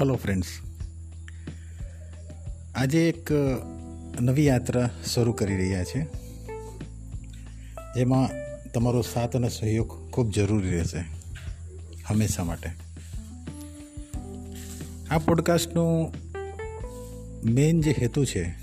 [0.00, 0.46] Hello friends
[2.74, 3.30] આજે એક
[4.20, 6.02] નવી યાત્રા શરૂ કરી રહ્યા છે.
[7.94, 8.28] જેમાં
[8.72, 10.98] તમારો સાથ અને સહયોગ ખૂબ જરૂરી રહેશે.
[12.06, 12.70] હંમેશા માટે.
[15.10, 16.14] આ પોડકાસ્ટનું
[17.44, 18.54] મેઇન જે હેતુ છે,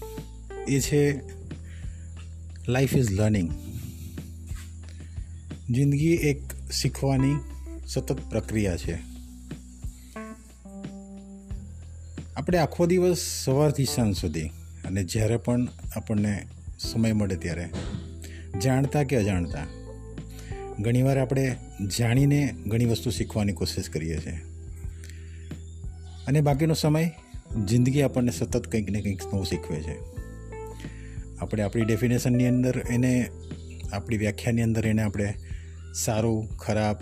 [0.67, 1.21] એ છે
[2.67, 3.51] લાઈફ ઇઝ લર્નિંગ
[5.69, 7.35] જિંદગી એક શીખવાની
[7.88, 9.16] સતત પ્રક્રિયા છે.
[12.38, 14.48] આપણે આખો દિવસ સવારથી સાંજ સુધી
[14.86, 16.48] અને જ્યારે પણ આપણને
[16.80, 17.70] સમય મળે ત્યારે
[18.63, 19.66] જાણતા કે અજાણતા
[20.80, 21.55] ઘણીવાર આપણે
[21.98, 24.38] જાણીને ઘણી વસ્તુ શીખવાની કોશિશ કરીએ છીએ.
[26.27, 27.12] અને બાકીનો સમય
[27.66, 29.96] જિંદગી આપણને સતત કંઈક ને કંઈક નવું શીખવે છે.
[31.40, 33.30] આપણે આપણી ડેફિનેશનની અંદર એને,
[33.94, 35.34] આપણી વ્યાખ્યાની અંદર એને આપણે
[35.94, 36.98] સારું, ખરાબ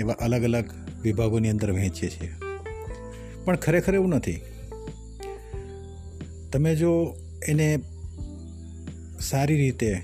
[0.00, 0.64] એવા અલગ અલગ
[1.02, 2.49] વિભાગોની અંદર વહેંચીએ છીએ.
[3.44, 4.40] પણ ખરેખર એવું નથી.
[6.52, 7.16] તમે જો
[7.48, 7.80] એને
[9.20, 10.02] સારી રીતે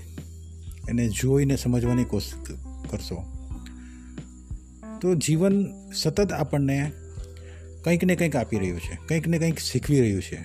[0.89, 2.57] એને જોઈને સમજવાની કોશિશ
[2.89, 3.23] કરશો,
[5.01, 6.91] તો જીવન સતત આપણને
[7.83, 10.39] કંઈક ને કંઈક આપી રહ્યું છે, કંઈક ને કંઈક શીખવી રહ્યું છે.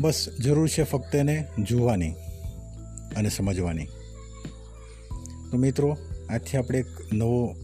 [0.00, 2.12] બસ જરૂર છે ફક્ત એને જોવાની
[3.16, 3.86] અને સમજવાની.
[5.50, 5.96] તો મિત્રો,
[6.28, 7.56] આજથી આપણે એક નવો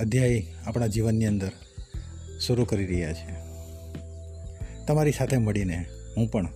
[0.00, 1.52] અધ્યાય આપણા જીવનની અંદર
[2.46, 3.54] શરૂ કરી રહ્યા છે.
[4.86, 6.48] તમારી સાથે મળીને હું પણ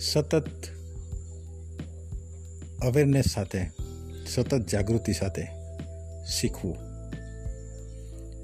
[0.00, 0.50] સતત
[2.82, 3.70] અવેરનેસ સાથે,
[4.26, 5.46] સતત જાગૃતિ સાથે
[6.24, 6.76] શીખવું.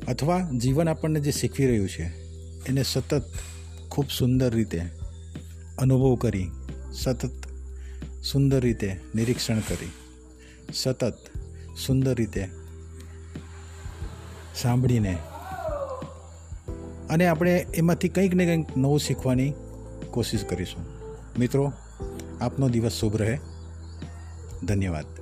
[0.08, 2.04] અથવા જીવન આપણને જે શીખવી રહ્યું છે,
[2.66, 3.24] એને સતત
[3.88, 4.80] ખૂબ સુંદર રીતે
[5.78, 6.50] અનુભવ કરી,
[7.02, 7.30] સતત
[8.32, 9.90] સુંદર રીતે નિરીક્ષણ કરી,
[10.74, 11.18] સતત
[11.86, 12.67] સુંદર રીતે
[14.62, 15.18] સાંભળીને.
[17.10, 19.52] અને આપણે એમાંથી કંઈક ને કંઈક નવું શીખવાની
[20.10, 20.84] કોશિશ કરીશું.
[21.38, 21.72] મિત્રો,
[22.40, 23.38] આપનો દિવસ શુભ રહે.
[24.64, 25.17] ધન્યવાદ.